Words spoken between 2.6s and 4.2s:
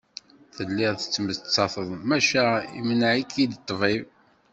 imneε-ik-id ṭṭbib.